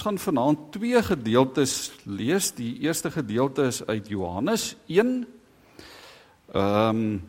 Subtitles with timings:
[0.00, 2.54] ons gaan vanaand twee gedeeltes lees.
[2.56, 5.26] Die eerste gedeelte is uit Johannes 1.
[6.54, 7.22] Ehm um,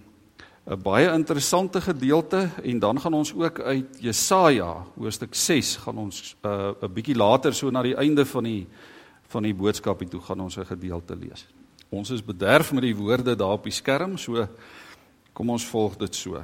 [0.66, 6.36] 'n baie interessante gedeelte en dan gaan ons ook uit Jesaja hoofstuk 6 gaan ons
[6.44, 8.68] 'n uh, bietjie later so na die einde van die
[9.28, 11.48] van die boodskap toe gaan ons 'n gedeelte lees.
[11.90, 14.48] Ons is bederf met die woorde daar op die skerm, so
[15.34, 16.44] kom ons volg dit so.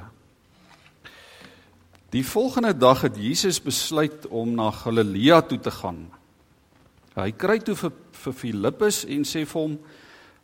[2.10, 6.17] Die volgende dag het Jesus besluit om na Galilea toe te gaan.
[7.18, 9.78] Hy kry toe vir vir Filippus en sê vir hom: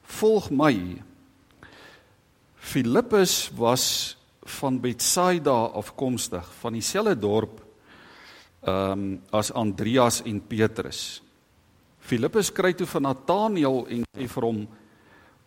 [0.03, 1.03] "Volg my."
[2.57, 4.17] Filippus was
[4.61, 7.61] van Betsaida afkomstig, van dieselfde dorp
[8.65, 11.23] ehm um, as Andreas en Petrus.
[12.01, 14.67] Filippus kry toe van Nataneel en sê vir hom: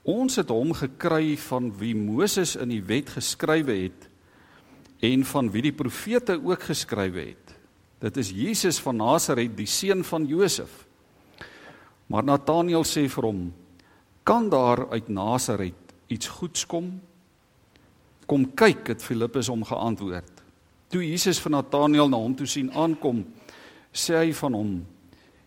[0.03, 4.07] "Ons het hom gekry van wie Moses in die wet geskrywe het."
[4.99, 7.53] en van wie die profete ook geskrywe het.
[8.01, 10.86] Dit is Jesus van Nasaret, die seun van Josef.
[12.07, 13.41] Maar Nataneel sê vir hom:
[14.23, 17.01] "Kan daar uit Nasaret iets goeds kom?"
[18.25, 20.43] "Kom kyk," het Filippus hom geantwoord.
[20.87, 23.25] Toe Jesus van Nataneel na hom toe sien aankom,
[23.91, 24.85] sê hy van hom: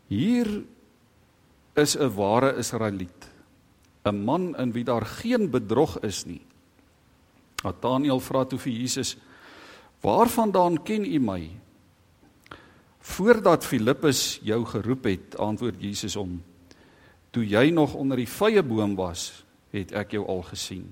[0.08, 0.64] "Hier
[1.76, 3.30] is 'n ware Israeliet,
[4.04, 6.42] 'n man in wie daar geen bedrog is nie."
[7.64, 9.16] Nataneel vra toe vir Jesus:
[10.00, 11.50] Waarvandaan ken u my?
[13.00, 16.42] Voordat Filippus jou geroep het, antwoord Jesus hom:
[17.30, 20.88] Toe jy nog onder die vrye boom was, het ek jou al gesien.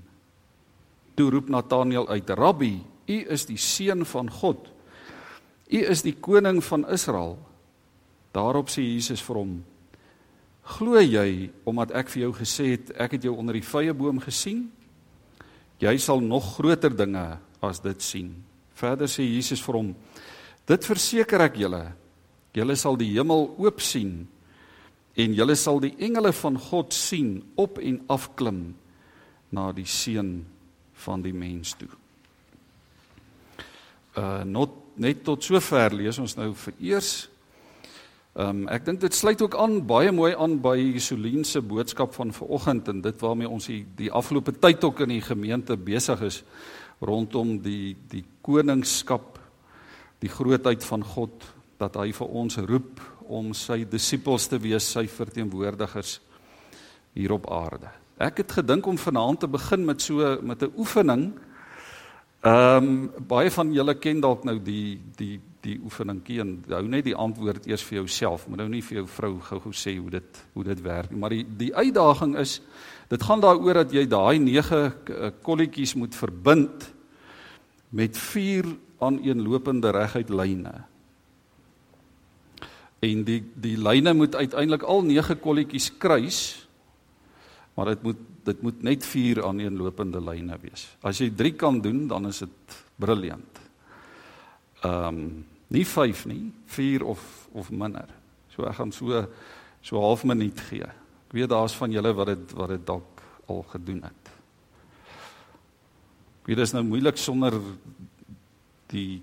[1.18, 2.74] Toe roep Nataneel uit: Rabbi,
[3.08, 4.70] u is die seun van God.
[5.68, 7.36] U is die koning van Israel.
[8.32, 9.58] Daarop sê Jesus vir hom:
[10.78, 14.20] Glo jy omdat ek vir jou gesê het ek het jou onder die vrye boom
[14.22, 14.68] gesien?
[15.82, 18.32] Jy sal nog groter dinge as dit sien.
[18.78, 19.94] Verder sê Jesus vir hom:
[20.68, 21.84] Dit verseker ek julle,
[22.54, 24.28] julle sal die hemel oop sien
[25.18, 28.76] en julle sal die engele van God sien op en af klim
[29.50, 30.46] na die seun
[31.04, 31.90] van die mens toe.
[34.18, 37.12] Uh not net tot sover lees ons nou vir eers.
[38.38, 42.32] Um ek dink dit sluit ook aan baie mooi aan by Solien se boodskap van
[42.34, 46.42] vanoggend en dit waarmee ons die, die afgelope tyd ook in die gemeente besig is
[47.02, 49.38] rondom die die koningskap,
[50.22, 51.46] die grootheid van God
[51.78, 56.18] dat hy vir ons roep om sy disippels te wees, sy verteenwoordigers
[57.14, 57.90] hier op aarde.
[58.18, 61.32] Ek het gedink om vanaand te begin met so met 'n oefening.
[62.42, 67.04] Ehm um, baie van julle ken dalk nou die die die oefeningkie en hou net
[67.04, 68.48] die antwoord eers vir jouself.
[68.48, 71.30] Moet nou nie vir jou vrou gou-gou sê hoe dit hoe dit werk nie, maar
[71.30, 72.60] die die uitdaging is
[73.08, 76.90] Dit gaan daaroor dat jy daai 9 eh, kolletjies moet verbind
[77.88, 78.68] met 4
[79.00, 80.74] aaneenlopende reguit lyne.
[82.98, 86.40] En die die lyne moet uiteindelik al 9 kolletjies kruis.
[87.74, 90.86] Maar dit moet dit moet net 4 aaneenlopende lyne wees.
[91.04, 93.60] As jy 3 kan doen, dan is dit briljant.
[94.82, 98.08] Ehm um, nie 5 nie, 4 of of minder.
[98.54, 99.26] So ek gaan so
[99.80, 100.86] so half minuut gee.
[101.28, 104.30] Ek weet daar's van julle wat dit wat dit dalk al gedoen het.
[106.40, 107.58] Ek weet dit is nou moeilik sonder
[108.88, 109.20] die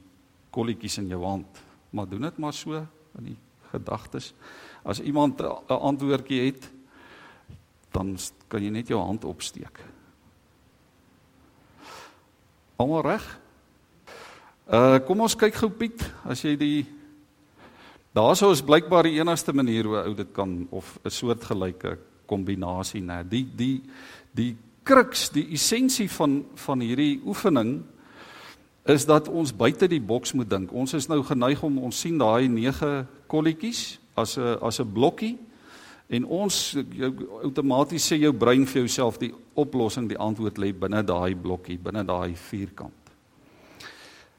[0.53, 2.77] kolletjies in jou hand, maar doen dit maar so
[3.17, 3.37] in die
[3.75, 4.33] gedagtes.
[4.83, 6.69] As iemand 'n antwoordjie het,
[7.91, 9.79] dan kan jy net jou hand opsteek.
[12.75, 13.39] Almal reg?
[14.67, 16.85] Uh kom ons kyk gou Piet, as jy die
[18.15, 23.27] Daarsou is blykbaar die enigste manier hoe ou dit kan of 'n soortgelyke kombinasie nê.
[23.27, 23.81] Die die
[24.31, 27.83] die kruks, die essensie van van hierdie oefening
[28.85, 30.71] is dat ons buite die boks moet dink.
[30.71, 35.37] Ons is nou geneig om ons sien daai 9 kolletjies as 'n as 'n blokkie
[36.07, 37.11] en ons jou
[37.43, 42.03] outomaties sê jou brein vir jouself die oplossing, die antwoord lê binne daai blokkie, binne
[42.05, 42.93] daai vierkant.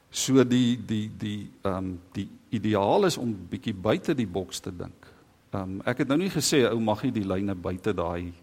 [0.09, 4.71] So die die die ehm um, die ideaal is om bietjie buite die boks te
[4.71, 5.07] dink.
[5.51, 8.33] Ehm um, ek het nou nie gesê ou mag nie die lyne buite daai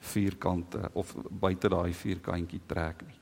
[0.00, 3.18] vierkante of buite daai vierkantjie trek nie.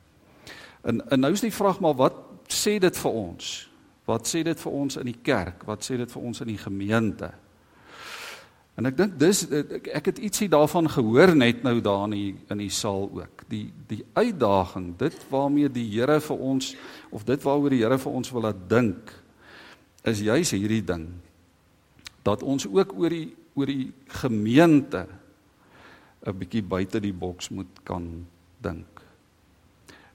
[0.83, 2.15] En en nou is die vraag maar wat
[2.49, 3.69] sê dit vir ons?
[4.09, 5.67] Wat sê dit vir ons in die kerk?
[5.69, 7.29] Wat sê dit vir ons in die gemeente?
[8.79, 12.63] En ek dink dis ek, het ietsie daarvan gehoor net nou daar in die, in
[12.63, 13.43] die saal ook.
[13.51, 16.73] Die die uitdaging, dit waarmee die Here vir ons
[17.11, 19.13] of dit waaroor die Here vir ons wil laat dink
[20.09, 21.09] is juis hierdie ding
[22.25, 23.91] dat ons ook oor die oor die
[24.21, 25.07] gemeente
[26.23, 28.27] 'n bietjie buite die boks moet kan
[28.63, 29.03] dink.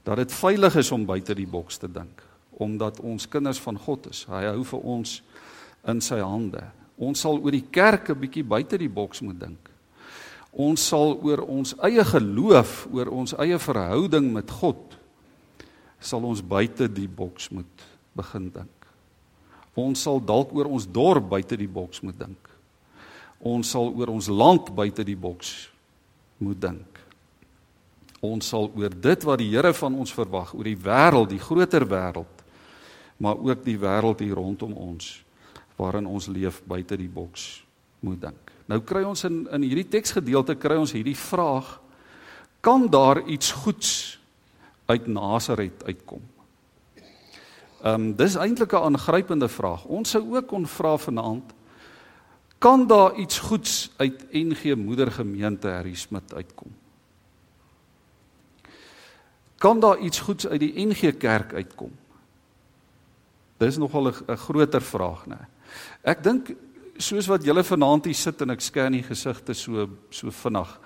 [0.04, 2.24] Dat dit veilig is om buite die boks te dink
[2.58, 4.26] omdat ons kinders van God is.
[4.30, 5.22] Hy hou vir ons
[5.88, 6.64] in sy hande.
[6.98, 9.70] Ons sal oor die kerk 'n bietjie buite die boks moet dink.
[10.54, 14.94] Ons sal oor ons eie geloof, oor ons eie verhouding met God
[16.04, 17.86] sal ons buite die boks moet
[18.18, 18.88] begin dink.
[19.80, 22.50] Ons sal dalk oor ons dorp buite die boks moet dink.
[23.44, 25.54] Ons sal oor ons land buite die boks
[26.44, 27.00] moet dink.
[28.24, 31.84] Ons sal oor dit wat die Here van ons verwag, oor die wêreld, die groter
[31.90, 32.43] wêreld,
[33.24, 35.22] maar ook die wêreld hier rondom ons
[35.80, 37.64] waarin ons leef buite die boks
[38.04, 38.52] moet dink.
[38.68, 41.80] Nou kry ons in in hierdie teksgedeelte kry ons hierdie vraag:
[42.62, 44.20] Kan daar iets goeds
[44.92, 46.22] uit Nasaret uitkom?
[47.84, 49.86] Ehm um, dis eintlik 'n aangrypende vraag.
[49.86, 51.54] Ons sou ook kon vra vanaand
[52.64, 56.72] kan daar iets goeds uit NG Moedergemeente Harry Smit uitkom?
[59.58, 61.92] Kan daar iets goeds uit die NG Kerk uitkom?
[63.64, 65.48] Dis nogal 'n groter vraag, né?
[66.04, 66.56] Ek dink
[66.98, 70.80] soos wat julle vanaand hier sit en ek scan die gesigte so so vinnig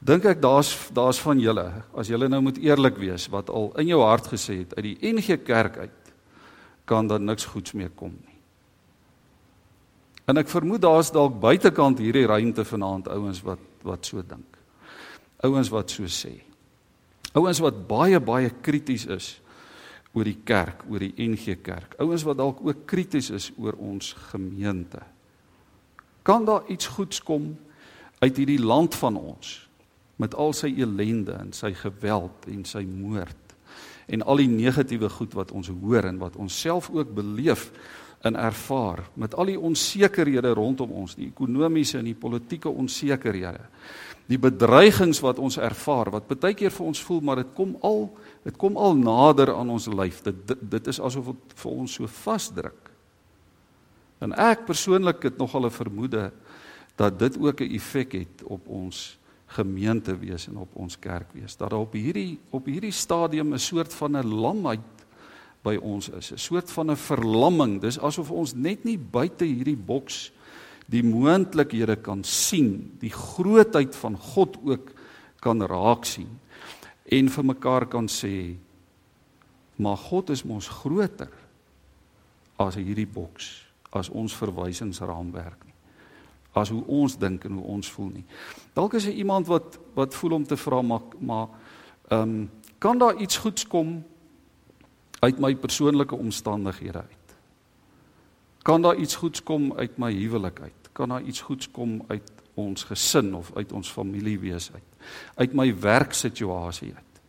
[0.00, 1.66] dink ek daar's daar's van julle
[1.96, 5.12] as julle nou moet eerlik wees wat al in jou hart gesê het uit die
[5.12, 6.12] NG Kerk uit
[6.84, 8.36] kan daar niks goeds meer kom nie.
[10.26, 14.56] En ek vermoed daar's dalk buitekant hierdie ruimte vanaand ouens wat wat so dink.
[15.46, 16.32] Ouens wat so sê.
[17.34, 19.28] Ouens wat baie baie krities is
[20.16, 21.98] oor die kerk, oor die NG Kerk.
[22.00, 25.02] Ouens wat dalk ook krities is oor ons gemeente.
[26.24, 27.52] Kan daar iets goeds kom
[28.18, 29.66] uit hierdie land van ons?
[30.16, 33.54] met al sy elende en sy geweld en sy moord
[34.06, 37.68] en al die negatiewe goed wat ons hoor en wat ons self ook beleef
[38.26, 43.66] en ervaar met al die onsekerhede rondom ons die ekonomiese en die politieke onsekerhede
[44.26, 48.10] die bedreigings wat ons ervaar wat baie keer vir ons voel maar dit kom al
[48.44, 51.98] dit kom al nader aan ons lyf dit dit, dit is asof dit vir ons
[52.00, 52.90] so vasdruk
[54.20, 56.32] en ek persoonlik het nogal 'n vermoede
[56.96, 61.56] dat dit ook 'n effek het op ons gemeente wees en op ons kerk wees.
[61.56, 64.80] Dat daar op hierdie op hierdie stadium 'n soort van 'n lamheid
[65.62, 67.80] by ons is, 'n soort van 'n verlamming.
[67.80, 70.32] Dis asof ons net nie buite hierdie boks
[70.90, 74.92] die moontlikhede kan sien, die grootheid van God ook
[75.42, 76.30] kan raak sien
[77.06, 78.56] en vir mekaar kan sê
[79.76, 81.32] maar God is mos groter
[82.56, 85.66] as hierdie boks, as ons verwysingsraamwerk
[86.56, 88.24] as hoe ons dink en hoe ons voel nie.
[88.76, 91.48] Dalk is daar iemand wat wat voel om te vra maar maar
[92.08, 94.04] ehm um, kan daar iets goeds kom
[95.20, 97.25] uit my persoonlike omstandighede uit?
[98.66, 100.88] Kan daar iets goeds kom uit my huwelik uit?
[100.92, 105.10] Kan daar iets goeds kom uit ons gesin of uit ons familie wees uit?
[105.34, 107.20] Uit my werksituasie uit?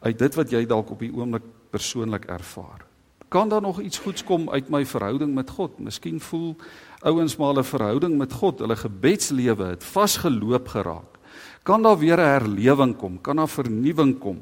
[0.00, 1.42] Uit dit wat jy dalk op die oomblik
[1.74, 2.86] persoonlik ervaar?
[3.28, 5.74] Kan daar nog iets goeds kom uit my verhouding met God?
[5.82, 6.54] Miskien voel
[7.02, 11.18] ouens maar 'n verhouding met God, hulle gebedslewe het vasgeloop geraak.
[11.62, 13.20] Kan daar weer 'n herlewing kom?
[13.20, 14.38] Kan daar vernuwing kom?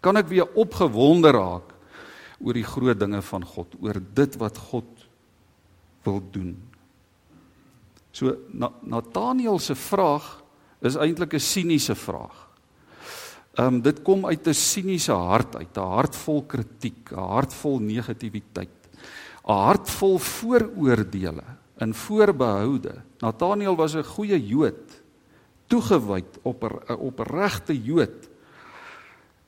[0.00, 1.74] Kan ek weer opgewonde raak
[2.40, 5.01] oor die groot dinge van God, oor dit wat God
[6.02, 6.56] wil doen?
[8.10, 8.36] So
[8.80, 10.42] Nathaniel se vraag
[10.80, 12.50] is eintlik 'n siniese vraag.
[13.54, 17.54] Ehm um, dit kom uit 'n siniese hart uit, 'n hart vol kritiek, 'n hart
[17.54, 18.88] vol negativiteit,
[19.44, 21.44] 'n hart vol vooroordeele
[21.78, 23.02] in voorbehoude.
[23.18, 25.02] Nathaniel was 'n goeie Jood,
[25.66, 28.28] toegewyd op 'n opregte Jood.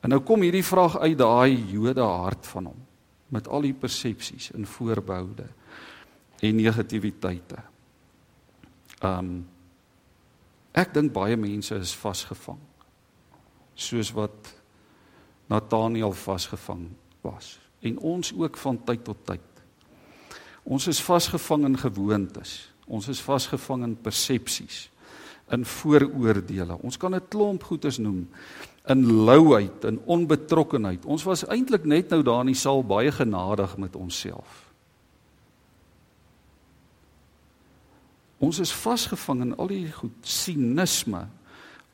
[0.00, 2.80] En nou kom hierdie vraag uit daai Jode hart van hom
[3.28, 5.46] met al die persepsies en voorbehoude
[6.40, 7.62] en negativiteite.
[9.02, 9.46] Um
[10.74, 12.58] ek dink baie mense is vasgevang
[13.74, 14.54] soos wat
[15.46, 16.88] Nathaniel vasgevang
[17.22, 19.50] was en ons ook van tyd tot tyd.
[20.64, 22.54] Ons is vasgevang in gewoontes.
[22.88, 24.88] Ons is vasgevang in persepsies,
[25.52, 26.78] in vooroordeele.
[26.80, 28.28] Ons kan 'n klomp goedes noem
[28.88, 31.04] in louheid en onbetrokkenheid.
[31.04, 34.63] Ons was eintlik net nou daar in die saal baie genadig met onsself.
[38.38, 41.28] Ons is vasgevang in al die goed, sinisme,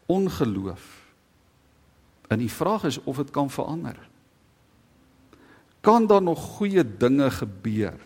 [0.07, 0.87] ongeloof.
[2.29, 4.09] En die vraag is of dit kan verander.
[5.81, 8.01] Kan daar nog goeie dinge gebeur?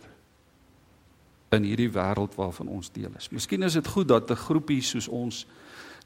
[1.54, 3.30] in hierdie wêreld waarvan ons deel is.
[3.34, 5.46] Miskien is dit goed dat 'n groepie soos ons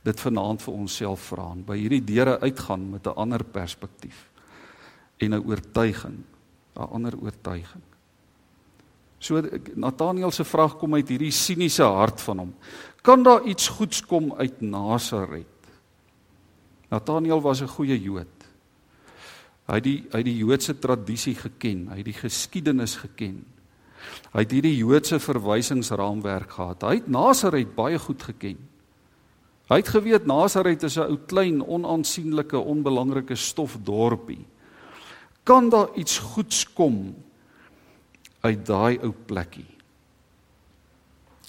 [0.02, 4.30] dit vanaand vir onsself vra en by hierdie deure uitgaan met 'n ander perspektief
[5.18, 6.24] en 'n oortuiging,
[6.76, 7.82] 'n ander oortuiging.
[9.18, 9.42] So
[9.74, 12.52] Nathaniel se vraag kom uit hierdie siniese hart van hom.
[13.02, 15.46] Kan daar iets goeds kom uit Nasaret?
[16.88, 18.38] Nathaniel was 'n goeie Jood.
[19.66, 23.44] Hy het die hy het die Joodse tradisie geken, hy het die geskiedenis geken.
[24.32, 26.82] Hy het hierdie Joodse verwysingsraamwerk gehad.
[26.82, 28.56] Hy het Nasaret baie goed geken.
[29.68, 34.46] Hy het geweet Nasaret is 'n ou klein, onaansienlike, onbelangrike stofdorpie.
[35.44, 37.14] Kan daar iets goeds kom
[38.40, 39.66] uit daai ou plekkie?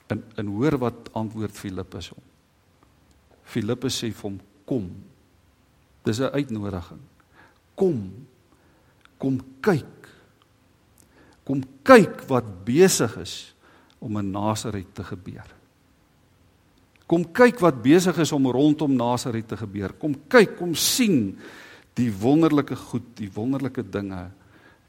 [0.10, 2.24] En en hoor wat antwoord Filippus hom.
[3.44, 4.90] Filippus sê vir hom: "Kom."
[6.04, 7.02] Dis 'n uitnodiging.
[7.76, 8.28] Kom.
[9.18, 10.10] Kom kyk.
[11.44, 13.56] Kom kyk wat besig is
[14.00, 15.48] om in Nasaret te gebeur.
[17.10, 19.96] Kom kyk wat besig is om rondom Nasaret te gebeur.
[19.98, 21.40] Kom kyk, kom sien
[21.98, 24.30] die wonderlike goed, die wonderlike dinge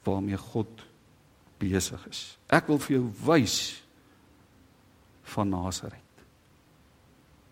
[0.04, 0.85] waarmee God
[1.60, 2.24] besig is.
[2.48, 3.58] Ek wil vir jou wys
[5.34, 6.24] van Nasaret.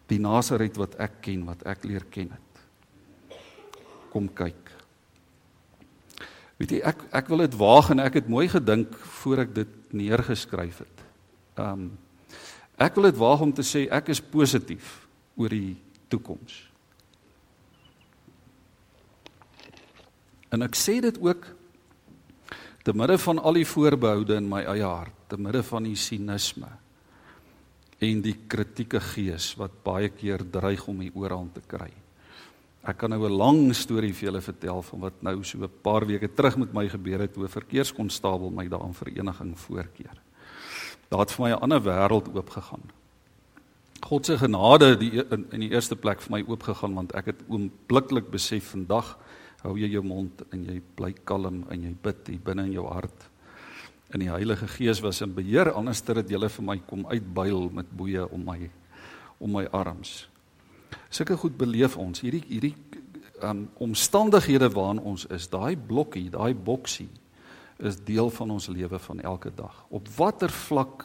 [0.08, 2.48] Die Nasaret wat ek ken, wat ek leer ken het
[4.12, 4.72] kom kyk.
[6.58, 9.74] Weet jy ek ek wil dit waag en ek het mooi gedink voor ek dit
[9.94, 11.04] neergeskryf het.
[11.60, 11.92] Um
[12.78, 14.96] ek wil dit waag om te sê ek is positief
[15.38, 15.76] oor die
[16.10, 16.64] toekoms.
[20.54, 21.46] En ek sê dit ook
[22.82, 26.70] te midde van al die voorbehoude in my eie hart, te midde van die sinisme
[27.98, 31.90] en die kritieke gees wat baie keer dreig om die oorhand te kry.
[32.88, 36.06] Ek kan nou 'n lang storie vir julle vertel van wat nou so 'n paar
[36.06, 40.16] weke terug met my gebeur het toe 'n verkeerskonstabel my daar in vereniging voorkeer.
[41.10, 42.82] Daar het vir my 'n ander wêreld oopgegaan.
[44.00, 47.26] God se genade die e-, in, in die eerste plek vir my oopgegaan want ek
[47.26, 49.18] het oombliklik besef vandag
[49.64, 52.86] hou jy jou mond en jy bly kalm en jy bid hier binne in jou
[52.86, 53.26] hart.
[54.14, 57.68] En die Heilige Gees was in beheer anders ter dit julle vir my kom uitbuil
[57.74, 58.70] met boeye om my
[59.38, 60.26] om my arms.
[61.14, 62.24] Sulke goed beleef ons.
[62.24, 62.74] Hierdie hierdie
[63.46, 67.08] um omstandighede waarin ons is, daai blokkie, daai boksie
[67.78, 69.84] is deel van ons lewe van elke dag.
[69.94, 71.04] Op watter vlak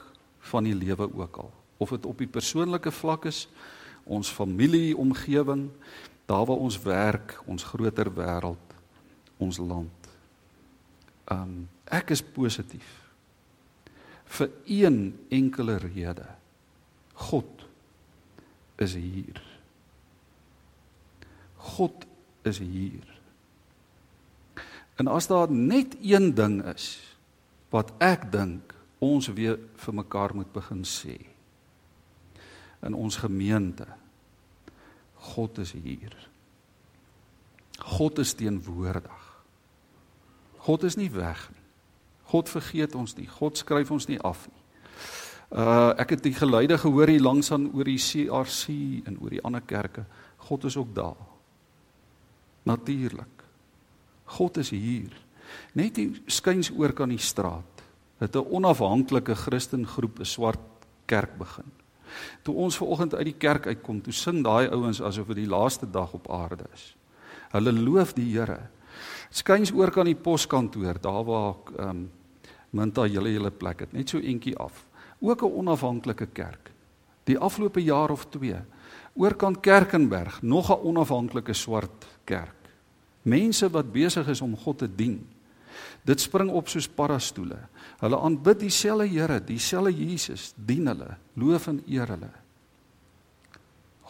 [0.50, 1.52] van die lewe ook al.
[1.78, 3.46] Of dit op die persoonlike vlak is,
[4.04, 5.68] ons familie, omgewing,
[6.26, 8.76] daar waar ons werk, ons groter wêreld,
[9.38, 10.12] ons land.
[11.32, 13.00] Um ek is positief
[14.34, 15.00] vir een
[15.30, 16.26] enkele rede.
[17.14, 17.66] God
[18.82, 19.42] is hier.
[21.56, 22.06] God
[22.42, 23.06] is hier.
[24.96, 26.98] En as daar net een ding is
[27.74, 31.18] wat ek dink ons weer vir mekaar moet begin sê
[32.84, 33.88] in ons gemeente
[35.24, 36.16] God is hier.
[37.80, 39.22] God is teenwoordig.
[40.64, 41.62] God is nie weg nie.
[42.32, 43.28] God vergeet ons nie.
[43.28, 44.62] God skryf ons nie af nie.
[45.54, 48.74] Uh ek het die geluide gehoor hier langs aan oor die CRC
[49.06, 50.06] en oor die ander kerke.
[50.48, 51.20] God is ook daar.
[52.66, 53.44] Natuurlik.
[54.40, 55.14] God is hier.
[55.78, 57.84] Net hier skuins oor kan die straat.
[58.18, 60.60] Het 'n onafhanklike Christengroep 'n swart
[61.06, 61.72] kerk begin.
[62.42, 65.50] Toe ons ver oggend uit die kerk uitkom, toe sing daai ouens asof dit die
[65.50, 66.96] laaste dag op aarde is.
[67.52, 68.60] Hulle loof die Here.
[69.30, 72.12] Skuins oor kan die poskantoor, daar waar ehm um,
[72.74, 74.86] Minta julle hele plek het, net so entjie af.
[75.22, 76.72] Ook 'n onafhanklike kerk.
[77.24, 78.56] Die afgelope jaar of 2
[79.16, 82.56] oorkant Kerkenberg, nog 'n onafhanklike swart kerk.
[83.22, 85.28] Mense wat besig is om God te dien.
[86.04, 87.60] Dit spring op soos parastoele.
[88.02, 92.32] Hulle aanbid dieselfde Here, dieselfde Jesus, dien hulle, loof en eer hulle.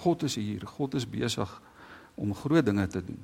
[0.04, 0.66] God is hier.
[0.68, 1.62] God is besig
[2.16, 3.20] om groot dinge te doen.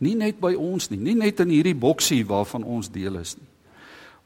[0.00, 3.48] Nie net by ons nie, nie net in hierdie boksie waarvan ons deel is nie,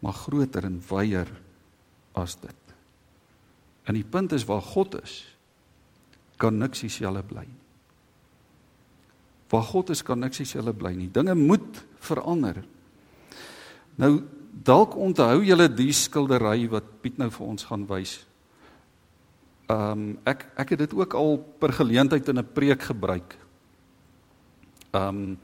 [0.04, 1.30] maar groter en wyer
[2.14, 2.74] as dit.
[3.90, 5.16] En die punt is waar God is,
[6.38, 7.60] kan niks dieselfde bly nie.
[9.50, 11.10] Waar God is kan niks dieselfde bly nie.
[11.10, 12.62] Dinge moet verander.
[14.00, 14.22] Nou
[14.64, 18.18] dalk onthou julle die skildery wat Piet nou vir ons gaan wys.
[19.70, 23.36] Ehm um, ek ek het dit ook al per geleentheid in 'n preek gebruik.
[24.92, 25.38] Ehm um,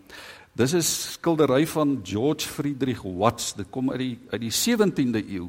[0.54, 3.54] dis 'n skildery van George Friedrich Watts.
[3.54, 5.48] Dit kom uit die uit die 17de eeu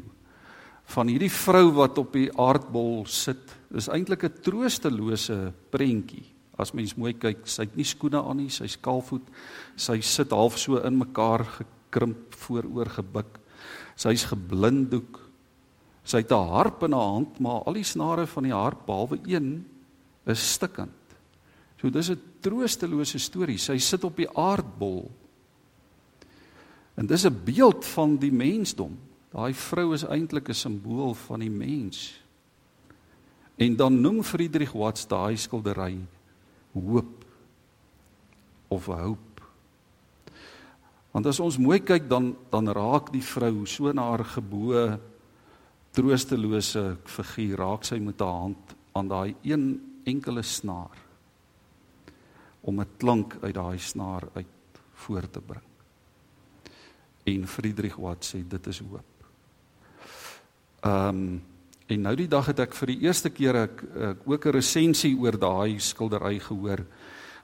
[0.85, 3.55] van hierdie vrou wat op die aardbol sit.
[3.69, 6.25] Dis eintlik 'n troostelose prentjie.
[6.57, 9.27] As mens mooi kyk, sy het nie skoene aan nie, sy's kaalvoet.
[9.75, 11.45] Sy sit half so in mekaar
[11.91, 13.39] gekrimp vooroor gebuk.
[13.99, 15.19] Sy's geblinddoek.
[16.03, 19.19] Sy het 'n harp in haar hand, maar al die snare van die harp behalwe
[19.25, 19.65] een
[20.25, 20.89] is stikkend.
[21.77, 23.57] So dis 'n troostelose storie.
[23.57, 25.11] Sy sit op die aardbol.
[26.95, 28.97] En dis 'n beeld van die mensdom.
[29.31, 32.21] Daai vrou is eintlik 'n simbool van die mens.
[33.57, 35.99] En dan noem Friedrich Watts daai skildery
[36.73, 37.25] hoop
[38.67, 39.30] of hoop.
[41.11, 44.99] Want as ons mooi kyk dan dan raak die vrou so na haar geboue
[45.91, 49.65] troostelose figuur raak sy met haar hand aan daai een
[50.07, 50.97] enkele snaar
[52.61, 54.47] om 'n klank uit daai snaar uit
[54.93, 55.67] voor te bring.
[57.23, 59.05] En Friedrich Watt sê dit is hoop.
[60.81, 61.41] Ehm um,
[61.87, 65.17] en nou die dag het ek vir die eerste keer ek, ek ook 'n resensie
[65.19, 66.85] oor daai skildery gehoor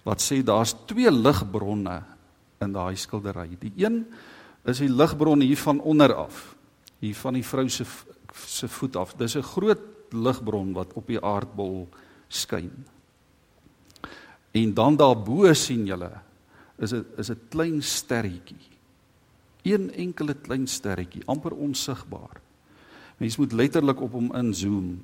[0.04, 2.04] wat sê daar's twee ligbronne
[2.62, 3.58] in daai skildery.
[3.60, 4.06] Die een
[4.68, 6.56] is die ligbron hier van onder af,
[7.00, 7.86] hier van die vrou se
[8.46, 9.16] se voet af.
[9.16, 11.88] Dis 'n groot ligbron wat op die aardbol
[12.28, 12.86] skyn.
[14.52, 16.12] En dan daarbo sien julle
[16.78, 18.66] is 'n is 'n klein sterretjie.
[19.64, 22.42] Een enkele klein sterretjie, amper onsigbaar.
[23.18, 25.02] Mens moet letterlik op hom inzoom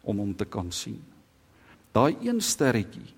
[0.00, 1.02] om hom te kan sien.
[1.92, 3.14] Daai een sterretjie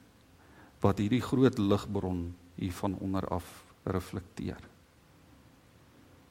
[0.80, 4.60] wat hierdie groot ligbron hier van onder af reflekteer.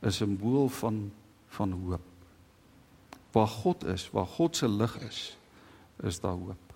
[0.02, 1.12] 'n Simbool van
[1.48, 2.02] van hoop.
[3.32, 5.38] Waar God is, waar God se lig is,
[6.04, 6.74] is daar hoop.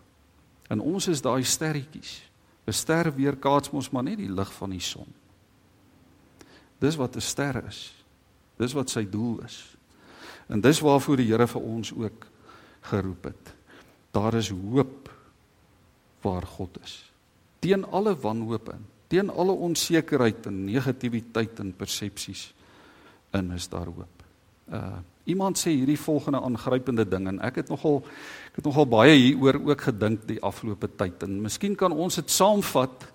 [0.67, 2.29] En ons is daai sterretjies.
[2.65, 5.07] 'n Ster weerkaats mos maar net die lig van die son.
[6.79, 7.93] Dis wat 'n ster is.
[8.57, 9.77] Dis wat sy doel is.
[10.47, 12.27] En dis waarvoor die Here vir ons ook
[12.81, 13.53] geroep het.
[14.11, 15.11] Daar is hoop
[16.21, 17.11] waar God is.
[17.59, 22.53] Teen alle wanhoop in, teen alle onsekerheid en negatiwiteit en persepsies
[23.35, 24.23] in is daar hoop.
[24.71, 28.03] Uh iemand sê hierdie volgende aangrypende ding en ek het nogal
[28.51, 32.29] ek het nogal baie hieroor ook gedink die afgelope tyd en miskien kan ons dit
[32.29, 33.07] saamvat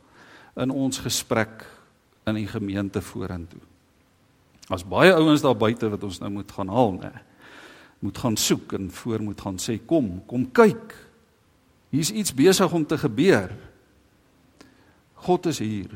[0.58, 1.62] in ons gesprek
[2.26, 3.60] in die gemeente vorentoe.
[4.70, 7.10] As baie ouens daar buite wat ons nou moet gaan haal, nê.
[8.00, 10.94] Moet gaan soek en voor moet gaan sê kom, kom kyk.
[11.90, 13.50] Hier's iets besig om te gebeur.
[15.24, 15.92] God is hier.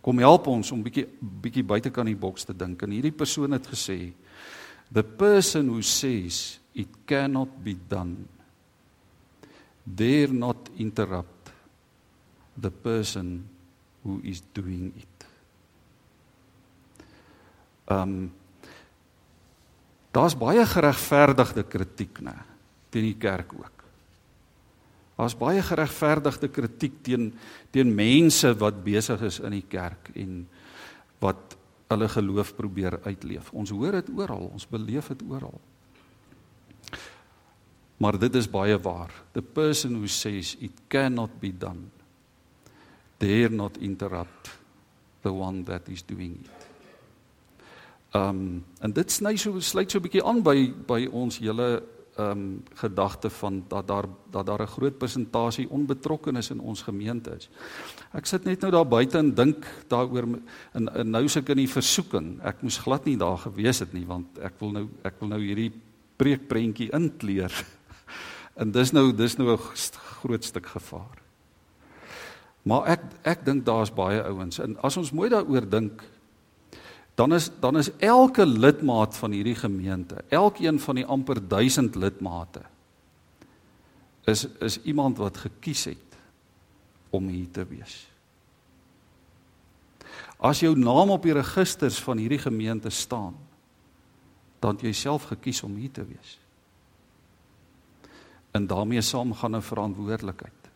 [0.00, 2.82] Kom help ons om bietjie bietjie buitekant die boks te dink.
[2.82, 4.12] En hierdie persoon het gesê
[4.90, 8.24] the person who says it cannot be done
[9.84, 11.52] dare not interrupt
[12.60, 13.48] the person
[14.02, 15.26] who is doing it.
[17.90, 18.32] Um
[20.10, 22.34] daar's baie geregverdigde kritiek nê
[22.90, 23.79] teen die kerk ook.
[25.20, 27.34] Daar's baie geregverdigde kritiek teen
[27.74, 30.46] teen mense wat besig is in die kerk en
[31.20, 31.58] wat
[31.90, 33.50] hulle geloof probeer uitleef.
[33.52, 35.58] Ons hoor dit oral, ons beleef dit oral.
[38.00, 39.12] Maar dit is baie waar.
[39.36, 41.90] The person who says it cannot be done
[43.20, 44.48] dare not interrupt
[45.20, 46.68] the one that is doing it.
[48.16, 51.82] Um en dit sny so sluit so 'n bietjie aan by by ons hele
[52.20, 57.36] ehm um, gedagte van dat daar dat daar 'n groot persentasie onbetrokkenes in ons gemeente
[57.36, 57.48] is.
[58.12, 60.28] Ek sit net nou daar buite en dink daaroor
[60.72, 62.40] en, en nou sit ek in die versoeking.
[62.42, 65.40] Ek moes glad nie daar gewees het nie want ek wil nou ek wil nou
[65.40, 65.72] hierdie
[66.16, 67.52] preekprentjie inkleer.
[68.60, 69.58] En dis nou dis nou 'n
[70.20, 71.16] groot stuk gevaar.
[72.62, 76.02] Maar ek ek dink daar's baie ouens en as ons mooi daaroor dink
[77.20, 82.62] dan is dan is elke lidmaat van hierdie gemeente, elkeen van die amper 1000 lidmate
[84.24, 86.16] is is iemand wat gekies het
[87.10, 88.06] om hier te wees.
[90.38, 93.34] As jou naam op die registers van hierdie gemeente staan,
[94.60, 96.38] dan het jy self gekies om hier te wees.
[98.56, 100.70] En daarmee saam gaan 'n verantwoordelikheid.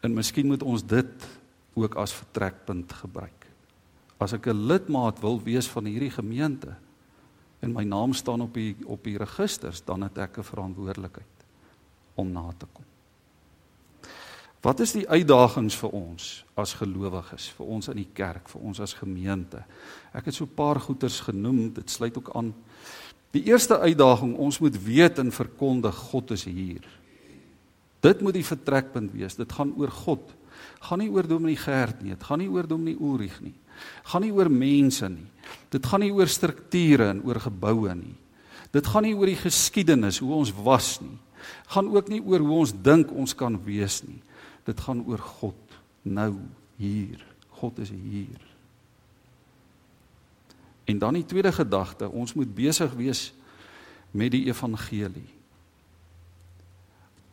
[0.00, 1.28] En miskien moet ons dit
[1.74, 3.39] ook as vertrekpunt gebruik
[4.20, 6.76] as ek 'n lidmaat wil wees van hierdie gemeente
[7.60, 11.36] en my naam staan op die op die registers, dan het ek 'n verantwoordelikheid
[12.14, 12.84] om na te kom.
[14.60, 18.80] Wat is die uitdagings vir ons as gelowiges, vir ons in die kerk, vir ons
[18.80, 19.64] as gemeente?
[20.12, 22.54] Ek het so 'n paar goeters genoem, dit sluit ook aan.
[23.30, 26.84] Die eerste uitdaging, ons moet weet en verkondig God is hier.
[28.00, 29.36] Dit moet die vertrekpunt wees.
[29.36, 30.34] Dit gaan oor God.
[30.80, 33.54] Gaan nie oor Dominee Gert nie, dit gaan nie oor Dominee Ulrich nie
[34.10, 35.26] gaan nie oor mense nie.
[35.70, 38.16] Dit gaan nie oor strukture en oor geboue nie.
[38.74, 41.16] Dit gaan nie oor die geskiedenis hoe ons was nie.
[41.72, 44.20] Gaan ook nie oor hoe ons dink ons kan wees nie.
[44.66, 46.34] Dit gaan oor God nou
[46.78, 47.22] hier.
[47.60, 48.40] God is hier.
[50.90, 53.28] En dan die tweede gedagte, ons moet besig wees
[54.10, 55.28] met die evangelie.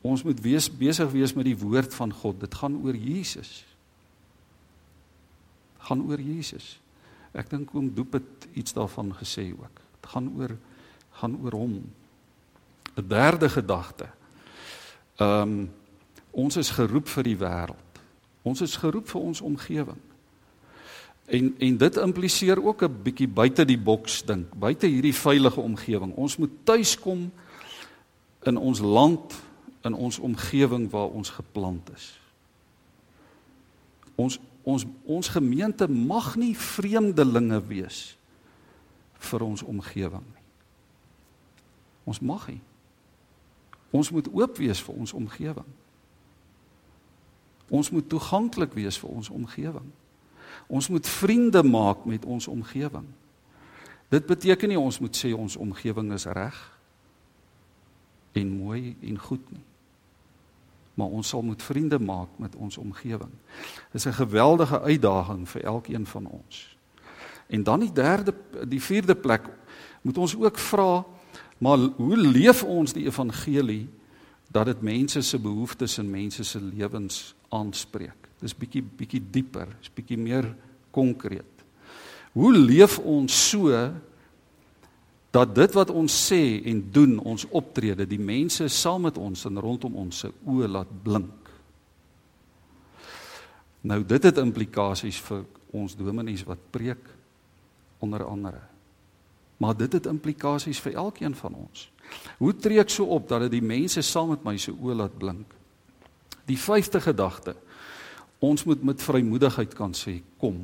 [0.06, 2.40] Ons moet wees besig wees met die woord van God.
[2.44, 3.64] Dit gaan oor Jesus
[5.88, 6.78] gaan oor Jesus.
[7.38, 9.82] Ek dink oom Doep het iets daarvan gesê ook.
[10.02, 10.58] Dit gaan oor
[11.18, 11.82] gaan oor hom.
[12.98, 14.10] 'n Derde gedagte.
[15.18, 15.70] Ehm um,
[16.32, 18.02] ons is geroep vir die wêreld.
[18.42, 20.02] Ons is geroep vir ons omgewing.
[21.26, 26.14] En en dit impliseer ook 'n bietjie buite die boks dink, buite hierdie veilige omgewing.
[26.16, 27.32] Ons moet tuiskom
[28.44, 29.34] in ons land,
[29.82, 32.20] in ons omgewing waar ons geplant is.
[34.16, 38.02] Ons ons ons gemeente mag nie vreemdelinge wees
[39.30, 40.48] vir ons omgewing nie.
[42.08, 42.62] Ons mag nie.
[43.96, 45.70] Ons moet oop wees vir ons omgewing.
[47.72, 49.88] Ons moet toeganklik wees vir ons omgewing.
[50.68, 53.08] Ons moet vriende maak met ons omgewing.
[54.12, 56.60] Dit beteken nie ons moet sê ons omgewing is reg
[58.38, 59.64] en mooi en goed nie.
[60.98, 63.34] Maar ons sal moet vriende maak met ons omgewing.
[63.94, 66.78] Dis 'n geweldige uitdaging vir elkeen van ons.
[67.48, 68.34] En dan die derde
[68.68, 69.46] die vierde plek
[70.02, 71.06] moet ons ook vra
[71.58, 73.88] maar hoe leef ons die evangelie
[74.54, 78.30] dat dit mense se behoeftes en mense se lewens aanspreek.
[78.40, 80.52] Dis bietjie bietjie dieper, is bietjie meer
[80.94, 81.66] konkreet.
[82.38, 83.74] Hoe leef ons so
[85.38, 89.60] dat dit wat ons sê en doen, ons optrede, die mense saam met ons en
[89.62, 91.52] rondom ons se oë laat blink?
[93.88, 95.46] Nou dit het implikasies vir
[95.78, 97.12] ons dominees wat preek
[98.02, 98.64] onder andere.
[99.62, 101.86] Maar dit het implikasies vir elkeen van ons.
[102.40, 105.18] Hoe tree ek so op dat dit die mense saam met my se oë laat
[105.18, 105.54] blink?
[106.48, 107.56] Die vyfde gedagte.
[108.40, 110.62] Ons moet met vrymoedigheid kan sê kom.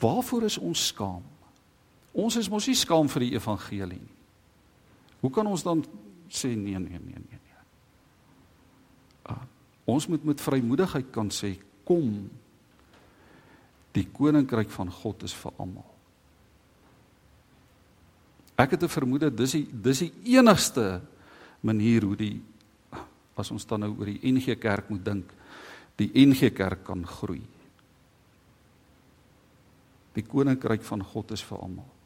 [0.00, 1.24] Waarvoor is ons skaam?
[2.12, 4.18] Ons is mos nie skaam vir die evangelie nie.
[5.22, 5.84] Hoe kan ons dan
[6.32, 7.60] sê nee nee nee nee nee?
[9.30, 9.38] Uh,
[9.86, 11.54] ons moet met vrymoedigheid kan sê
[11.88, 12.28] kom.
[13.92, 15.88] Die koninkryk van God is vir almal.
[18.58, 21.00] Ek het 'n vermoede dis die dis die enigste
[21.62, 22.42] manier hoe die
[23.36, 25.32] as ons dan nou oor die NG Kerk moet dink,
[25.96, 27.42] die NG Kerk kan groei.
[30.14, 32.01] Die koninkryk van God is vir almal.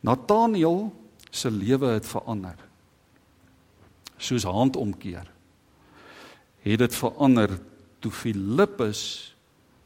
[0.00, 0.92] Nathaniel
[1.30, 2.56] se lewe het verander.
[4.16, 5.30] Soos handomkeer.
[6.60, 7.58] Het dit verander
[7.98, 9.34] toe Filippus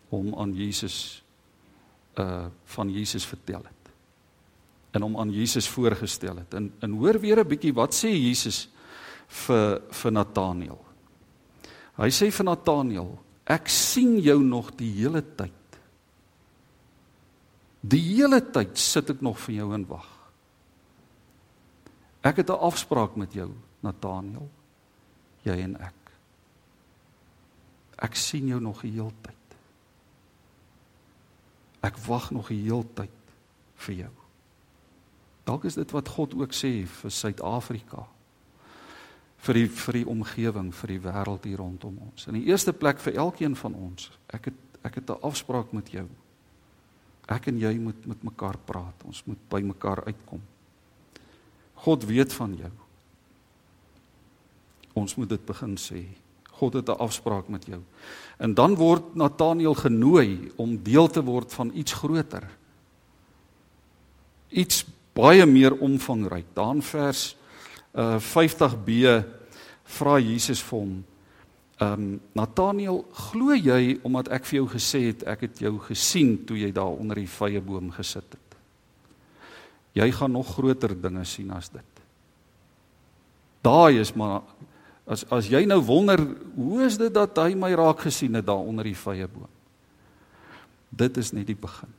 [0.08, 1.22] hom aan Jesus
[2.18, 3.84] uh van Jesus vertel het
[4.94, 6.54] en hom aan Jesus voorgestel het.
[6.54, 8.68] En en hoor weer 'n bietjie wat sê Jesus
[9.26, 10.84] vir vir Nathaniel.
[11.96, 15.63] Hy sê vir Nathaniel, ek sien jou nog die hele tyd.
[17.84, 20.08] Die hele tyd sit ek nog vir jou en wag.
[22.24, 24.48] Ek het 'n afspraak met jou, Nathaniel.
[25.42, 26.00] Jy en ek.
[27.98, 29.56] Ek sien jou nog die hele tyd.
[31.82, 33.10] Ek wag nog die hele tyd
[33.76, 34.12] vir jou.
[35.44, 38.06] Dalk is dit wat God ook sê vir Suid-Afrika.
[39.44, 42.26] vir die vir die omgewing, vir die wêreld hier rondom ons.
[42.30, 44.10] In die eerste plek vir elkeen van ons.
[44.32, 46.08] Ek het ek het 'n afspraak met jou.
[47.26, 49.04] Ek en jy moet met mekaar praat.
[49.08, 50.42] Ons moet by mekaar uitkom.
[51.84, 52.72] God weet van jou.
[54.94, 56.04] Ons moet dit begin sê.
[56.54, 57.82] God het 'n afspraak met jou.
[58.38, 62.48] En dan word Nathaniel genooi om deel te word van iets groter.
[64.48, 66.46] Iets baie meer omvangryk.
[66.54, 67.36] Daar in vers
[67.94, 69.24] uh 50b
[69.84, 71.04] vra Jesus vir hom:
[71.84, 76.44] "Ehm um, Nathaniel, glo jy omdat ek vir jou gesê het ek het jou gesien
[76.46, 78.56] toe jy daar onder die vrye boom gesit het?
[79.94, 82.00] Jy gaan nog groter dinge sien as dit."
[83.62, 84.42] Daai is maar
[85.06, 86.20] as as jy nou wonder,
[86.54, 89.50] hoe is dit dat hy my raak gesien het daar onder die vrye boom?
[90.90, 91.90] Dit is net die begin.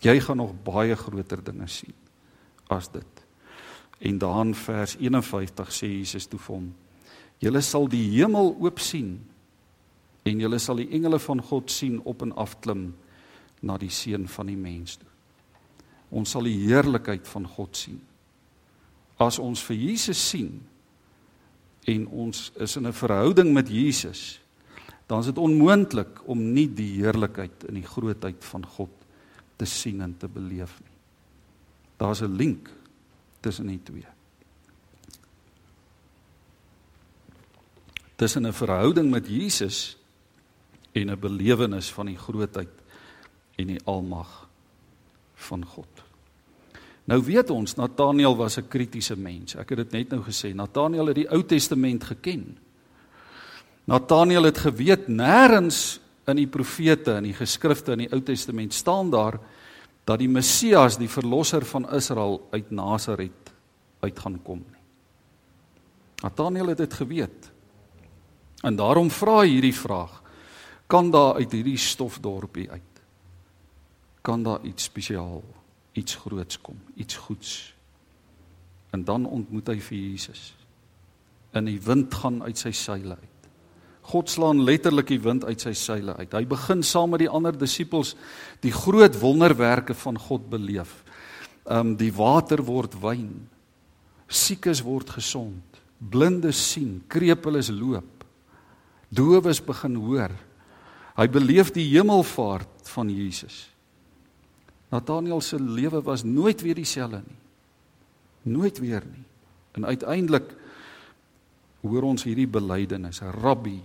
[0.00, 1.94] Jy gaan nog baie groter dinge sien
[2.68, 3.24] as dit.
[4.00, 6.70] En dan vers 51 sê Jesus toe vir hom:
[7.40, 9.14] Julle sal die hemel oop sien
[10.28, 12.90] en julle sal die engele van God sien op en af klim
[13.64, 15.08] na die seun van die mens toe.
[16.10, 18.00] Ons sal die heerlikheid van God sien.
[19.20, 20.58] As ons vir Jesus sien
[21.88, 24.40] en ons is in 'n verhouding met Jesus,
[25.06, 28.90] dan is dit onmoontlik om nie die heerlikheid en die grootheid van God
[29.56, 30.96] te sien en te beleef nie.
[31.96, 32.70] Daar's 'n link
[33.40, 34.06] tussen die twee.
[38.20, 39.96] Tussen 'n verhouding met Jesus
[40.92, 42.68] en 'n belewenis van die grootheid
[43.56, 44.48] en die almag
[45.34, 45.88] van God.
[47.04, 49.54] Nou weet ons Nathaniel was 'n kritiese mens.
[49.54, 50.54] Ek het dit net nou gesê.
[50.54, 52.58] Nathaniel het die Ou Testament geken.
[53.84, 59.10] Nathaniel het geweet nêrens in die profete en die geskrifte in die Ou Testament staan
[59.10, 59.40] daar
[60.04, 63.52] dat die Messias, die verlosser van Israel uit Nasaret
[64.00, 64.80] uit gaan kom nie.
[66.22, 67.50] Nathanael het dit geweet.
[68.60, 70.22] En daarom vra hierdie vraag:
[70.86, 72.90] kan daar uit hierdie stofdorpie uit
[74.20, 75.42] kan daar iets spesiaal,
[75.92, 77.74] iets groots kom, iets goeds.
[78.90, 80.54] En dan ontmoet hy vir Jesus.
[81.56, 83.48] En die wind gaan uit sy seile uit.
[84.10, 86.32] God slaan letterlik die wind uit sy seile uit.
[86.34, 88.14] Hy begin saam met die ander disippels
[88.64, 91.02] die groot wonderwerke van God beleef.
[91.70, 93.48] Um die water word wyn.
[94.26, 95.78] Siekes word gesond.
[95.98, 98.19] Blindes sien, krepeles loop.
[99.10, 100.32] Dowes begin hoor.
[101.18, 103.66] Hy beleef die hemelvaart van Jesus.
[104.90, 107.38] Nathanael se lewe was nooit weer dieselfde nie.
[108.54, 109.26] Nooit weer nie.
[109.78, 110.54] En uiteindelik
[111.82, 113.78] hoor ons hierdie belydenis: Rabbi,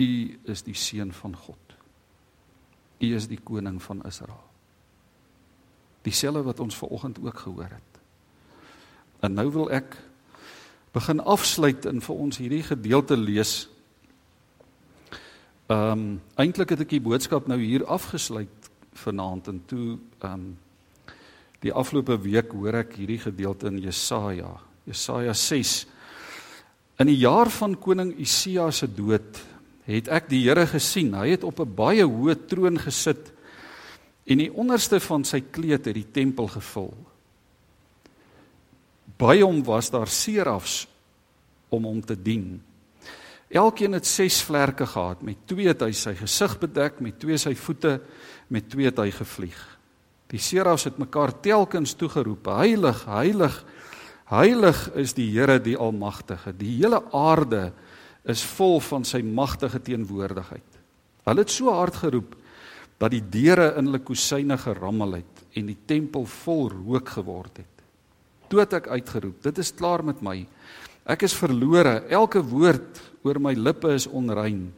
[0.00, 1.74] U is die seun van God.
[3.00, 4.44] U is die koning van Israel.
[6.06, 8.00] Dieselfde wat ons ver oggend ook gehoor het.
[9.20, 9.98] En nou wil ek
[10.92, 13.68] begin afsluit en vir ons hierdie gedeelte lees.
[15.70, 18.70] Ehm um, eintlik het ek die boodskap nou hier afgesluit
[19.04, 20.50] vanaand en toe ehm um,
[21.60, 24.54] die afgelope week hoor ek hierdie gedeelte in Jesaja,
[24.88, 25.74] Jesaja 6.
[27.04, 29.42] In die jaar van koning Usia se dood
[29.84, 31.12] het ek die Here gesien.
[31.14, 33.32] Hy het op 'n baie hoë troon gesit
[34.26, 36.94] en die onderste van sy kleed het die tempel gevul.
[39.20, 40.86] By hom was daar serafs
[41.68, 42.62] om hom te dien.
[43.50, 47.52] Elkeen het 6 vlerke gehad, met twee het hy sy gesig bedek, met twee sy
[47.58, 47.98] voete,
[48.48, 49.58] met twee het hy gevlieg.
[50.30, 53.56] Die serafs het mekaar telkens toegeroep: Heilig, heilig,
[54.30, 56.54] heilig is die Here die Almagtige.
[56.54, 57.72] Die hele aarde
[58.24, 60.78] is vol van sy magtige teenwoordigheid.
[61.26, 62.36] Hulle het so hard geroep
[63.00, 67.79] dat die deure in hulle kusyne gerammel het en die tempel vol rook geword het.
[68.50, 70.42] Toe het ek uitgeroep: Dit is klaar met my.
[71.06, 72.00] Ek is verlore.
[72.10, 74.72] Elke woord oor my lippe is onrein.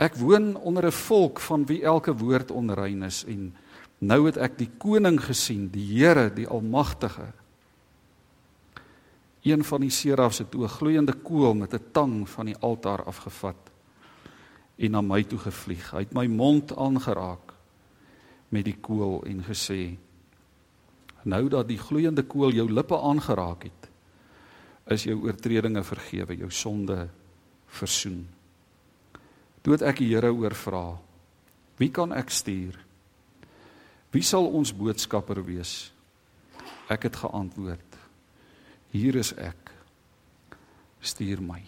[0.00, 3.52] Ek woon onder 'n volk van wie elke woord onrein is en
[4.00, 7.32] nou het ek die koning gesien, die Here, die Almagtige.
[9.42, 13.70] Een van die serafs het 'n gloeiende kool met 'n tang van die altaar afgevat
[14.78, 15.90] en na my toe gevlieg.
[15.90, 17.52] Hy het my mond aangeraak
[18.48, 19.98] met die kool en gesê:
[21.24, 23.90] "Nou dat die gloeiende kool jou lippe aangeraak het,
[24.90, 27.08] is jou oortredinge vergewe, jou sonde
[27.66, 28.26] versoen.
[29.62, 30.98] Toe het ek die Here oorvra:
[31.78, 32.78] Wie kan ek stuur?
[34.12, 35.92] Wie sal ons boodskapper wees?
[36.90, 37.98] Ek het geantwoord:
[38.90, 39.70] Hier is ek.
[41.00, 41.62] Stuur my.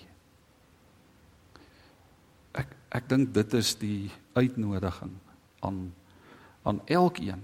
[2.54, 5.14] Ek ek dink dit is die uitnodiging
[5.60, 5.92] aan
[6.64, 7.42] aan elkeen,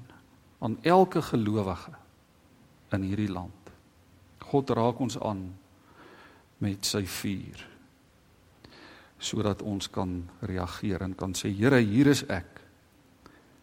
[0.64, 1.92] aan elke gelowige
[2.94, 3.72] in hierdie land.
[4.50, 5.50] God raak ons aan
[6.61, 7.66] met sy vuur
[9.20, 10.14] sodat ons kan
[10.48, 12.61] reageer en kan sê Here hier is ek.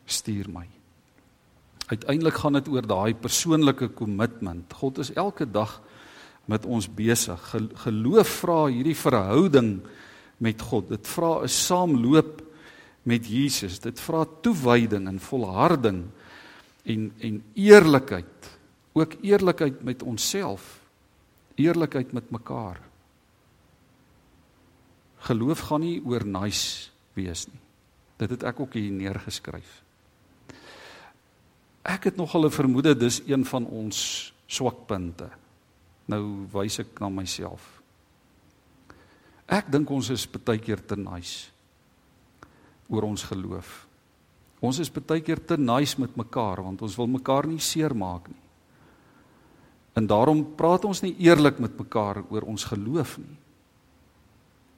[0.06, 0.68] Stuur my.
[1.90, 5.80] Uiteindelik gaan dit oor daai persoonlike kommitment God is elke dag
[6.48, 7.42] met ons besig.
[7.84, 9.80] Geloof vra hierdie verhouding
[10.44, 10.90] met God.
[10.94, 12.44] Dit vra 'n saamloop
[13.04, 13.80] met Jesus.
[13.80, 16.06] Dit vra toewyding en volharding
[16.86, 18.57] en en eerlikheid
[18.98, 20.82] ook eerlikheid met onsself
[21.56, 22.82] eerlikheid met mekaar
[25.28, 27.60] Geloof gaan nie oor nice wees nie.
[28.22, 29.82] Dit het ek ook hier neergeskryf.
[31.88, 35.30] Ek het nogal 'n vermoede dis een van ons swakpunte.
[36.06, 37.82] Nou wys ek na myself.
[39.48, 41.50] Ek dink ons is baie keer te nice
[42.90, 43.88] oor ons geloof.
[44.60, 48.47] Ons is baie keer te nice met mekaar want ons wil mekaar nie seermaak nie.
[49.98, 53.38] En daarom praat ons nie eerlik met mekaar oor ons geloof nie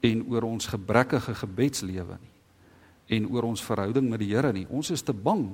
[0.08, 2.36] en oor ons gebrekkige gebedslewe nie
[3.18, 4.68] en oor ons verhouding met die Here nie.
[4.70, 5.48] Ons is te bang.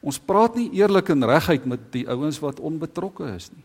[0.00, 3.64] Ons praat nie eerlik en reguit met die ouens wat onbetrokke is nie.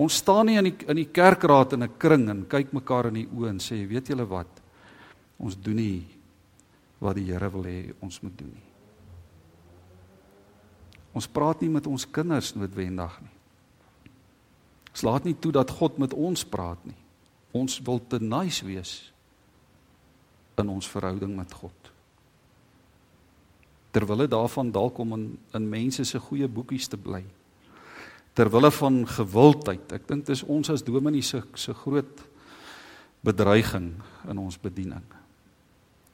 [0.00, 3.14] Ons staan nie in die in die kerkraad in 'n kring en kyk mekaar in
[3.14, 4.62] die oë en sê, "Weet julle wat?
[5.38, 6.06] Ons doen nie
[7.00, 8.70] wat die Here wil hê ons moet doen nie."
[11.12, 13.39] Ons praat nie met ons kinders noodwendig nie.
[14.90, 16.98] Ons laat nie toe dat God met ons praat nie.
[17.56, 19.12] Ons wil te nice wees
[20.60, 21.92] in ons verhouding met God.
[23.90, 27.24] Terwille daarvan dalk om in in mense se goeie boekies te bly.
[28.38, 29.92] Terwille van gewildheid.
[29.92, 32.22] Ek dink dis ons as dominee se se groot
[33.26, 33.92] bedreiging
[34.30, 35.04] in ons bediening.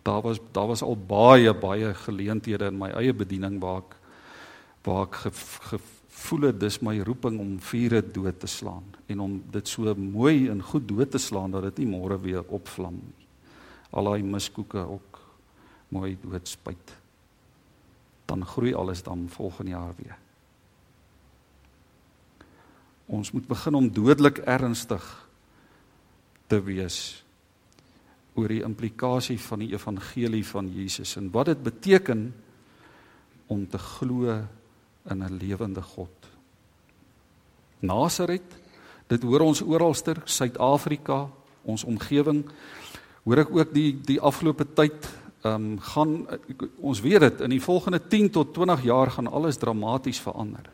[0.03, 3.97] Daar was daar was al baie baie geleenthede in my eie bediening waar ek
[4.87, 5.31] waar ek ge,
[5.71, 5.79] ge,
[6.17, 10.49] voel dit dis my roeping om vure dood te slaan en om dit so mooi
[10.51, 13.27] en goed dood te slaan dat dit nie môre weer opvlam nie.
[13.91, 15.21] al daai miskoeke ook
[15.89, 16.95] mooi doodspuit.
[18.27, 20.17] Dan groei alles dan volgende jaar weer.
[23.07, 25.05] Ons moet begin om dodelik ernstig
[26.51, 27.23] te wees
[28.37, 32.27] oor die implikasie van die evangelie van Jesus en wat dit beteken
[33.47, 34.43] om te glo
[35.11, 36.15] in 'n lewende God.
[37.79, 38.57] Nasaret,
[39.07, 41.29] dit hoor ons oralster, Suid-Afrika,
[41.63, 42.45] ons omgewing.
[43.25, 45.09] Hoor ek ook die die afgelope tyd
[45.43, 46.27] ehm um, gaan
[46.81, 50.71] ons weet dit in die volgende 10 tot 20 jaar gaan alles dramaties verander.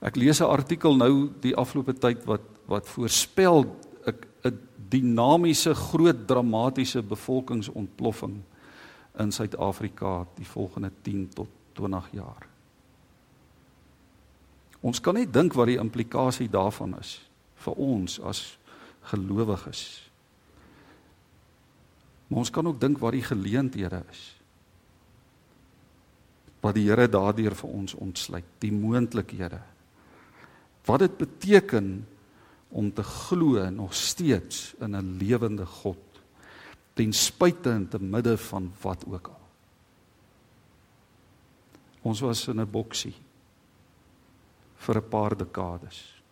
[0.00, 3.66] Ek lees 'n artikel nou die afgelope tyd wat wat voorspel
[4.44, 4.58] 'n
[4.92, 8.42] dinamiese groot dramatiese bevolkingsontploffing
[9.18, 12.51] in Suid-Afrika die volgende 10 tot 20 jaar.
[14.82, 17.20] Ons kan net dink wat die implikasie daarvan is
[17.62, 18.58] vir ons as
[19.12, 19.82] gelowiges.
[22.28, 24.22] Maar ons kan ook dink wat die geleenthede is.
[26.62, 29.60] Wat die Here daardeur vir ons ontsluit, die moontlikhede
[30.84, 32.06] wat dit beteken
[32.68, 35.98] om te glo nog steeds in 'n lewende God
[36.94, 39.40] ten spyte en te midde van wat ook al.
[42.02, 43.14] Ons was in 'n boksie
[44.82, 46.22] vir 'n paar dekades.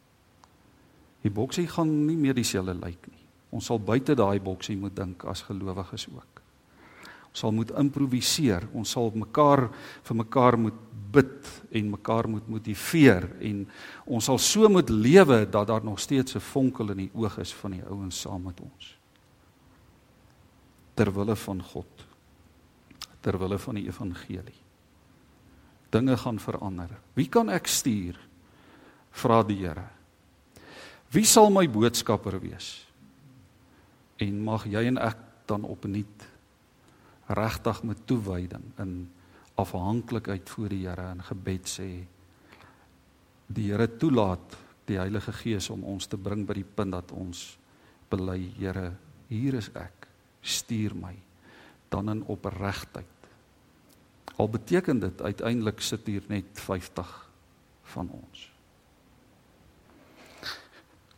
[1.23, 3.25] Die boksie gaan nie meer dieselfde lyk nie.
[3.51, 6.43] Ons sal buite daai boksie moet dink as gelowiges ook.
[7.31, 8.69] Ons sal moet improviseer.
[8.75, 9.69] Ons sal mekaar
[10.03, 10.79] vir mekaar moet
[11.11, 13.65] bid en mekaar moet motiveer en
[14.07, 17.53] ons sal so moet lewe dat daar nog steeds 'n vonkel in die oog is
[17.53, 18.97] van die ouens saam met ons.
[20.95, 22.07] Ter wille van God.
[23.21, 24.61] Ter wille van die evangelie.
[25.91, 26.91] Dinge gaan verander.
[27.15, 28.30] Wie kan ek stuur?
[29.11, 29.89] Vra die Here.
[31.11, 32.87] Wie sal my boodskapper wees?
[34.23, 35.19] En mag jy en ek
[35.51, 36.27] dan opnuut
[37.31, 38.95] regtig met toewyding in
[39.61, 41.89] afhanklikheid voor die Here in gebed sê
[43.51, 47.45] die Here toelaat die Heilige Gees om ons te bring by die punt dat ons
[48.11, 48.93] bely Here
[49.31, 50.09] hier is ek
[50.43, 51.15] stuur my
[51.91, 53.29] dan in opregtheid
[54.41, 57.13] al beteken dit uiteindelik sit hier net 50
[57.95, 58.50] van ons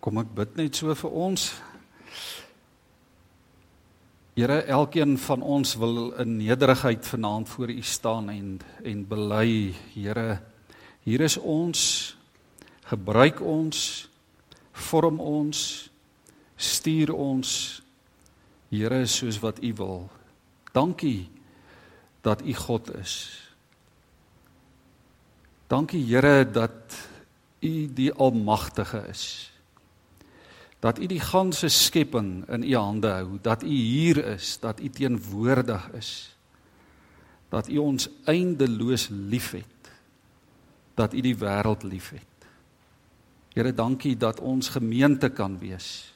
[0.02, 1.52] kom ek bid net so vir ons
[4.32, 10.40] Here, elkeen van ons wil in nederigheid vanaand voor U staan en en bely, Here,
[11.04, 11.82] hier is ons.
[12.88, 14.08] Gebruik ons,
[14.72, 15.90] vorm ons,
[16.56, 17.52] stuur ons.
[18.72, 20.08] Here, soos wat U wil.
[20.72, 21.28] Dankie
[22.24, 23.14] dat U God is.
[25.68, 26.96] Dankie Here dat
[27.60, 29.51] U die almagtige is
[30.82, 34.88] dat u die ganse skepping in u hande hou, dat u hier is, dat u
[34.90, 36.36] teenwoordig is.
[37.48, 39.90] Dat u ons eindeloos liefhet.
[40.94, 42.26] Dat u die wêreld liefhet.
[43.54, 46.14] Here, dankie dat ons gemeente kan wees.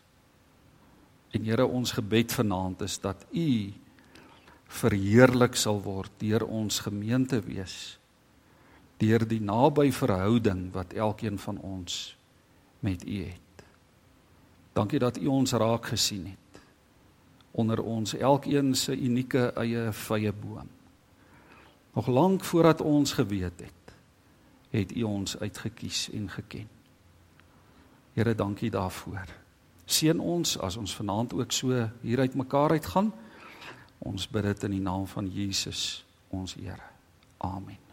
[1.30, 3.72] En Here, ons gebed vanaand is dat u
[4.66, 7.98] verheerlik sal word deur ons gemeente wees.
[8.98, 12.16] Deur die naby verhouding wat elkeen van ons
[12.80, 13.45] met u het.
[14.76, 16.60] Dankie dat U ons raak gesien het
[17.56, 20.68] onder ons elkeen se unieke eie vye boom.
[21.96, 23.94] Nog lank voordat ons geweet het,
[24.70, 26.68] het U ons uitgekies en geken.
[28.12, 29.32] Here, dankie daarvoor.
[29.84, 33.12] Seën ons as ons vanaand ook so hier uit mekaar uit gaan.
[33.98, 36.92] Ons bid dit in die naam van Jesus, ons Here.
[37.38, 37.85] Amen.